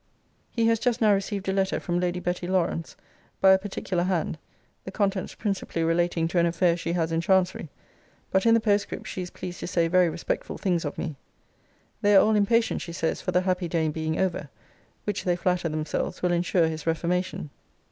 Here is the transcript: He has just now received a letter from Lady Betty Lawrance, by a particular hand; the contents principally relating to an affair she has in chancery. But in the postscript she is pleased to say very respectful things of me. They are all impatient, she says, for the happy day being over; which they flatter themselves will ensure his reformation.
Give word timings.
He 0.49 0.65
has 0.65 0.79
just 0.79 0.99
now 0.99 1.13
received 1.13 1.47
a 1.47 1.53
letter 1.53 1.79
from 1.79 1.99
Lady 1.99 2.19
Betty 2.19 2.47
Lawrance, 2.47 2.95
by 3.39 3.51
a 3.51 3.59
particular 3.59 4.01
hand; 4.05 4.39
the 4.83 4.89
contents 4.91 5.35
principally 5.35 5.83
relating 5.83 6.27
to 6.29 6.39
an 6.39 6.47
affair 6.47 6.75
she 6.75 6.93
has 6.93 7.11
in 7.11 7.21
chancery. 7.21 7.69
But 8.31 8.47
in 8.47 8.55
the 8.55 8.59
postscript 8.59 9.05
she 9.07 9.21
is 9.21 9.29
pleased 9.29 9.59
to 9.59 9.67
say 9.67 9.87
very 9.87 10.09
respectful 10.09 10.57
things 10.57 10.85
of 10.85 10.97
me. 10.97 11.17
They 12.01 12.15
are 12.15 12.25
all 12.25 12.33
impatient, 12.35 12.81
she 12.81 12.93
says, 12.93 13.21
for 13.21 13.31
the 13.31 13.41
happy 13.41 13.67
day 13.67 13.89
being 13.89 14.19
over; 14.19 14.49
which 15.03 15.23
they 15.23 15.35
flatter 15.35 15.69
themselves 15.69 16.23
will 16.23 16.31
ensure 16.31 16.67
his 16.67 16.87
reformation. 16.87 17.51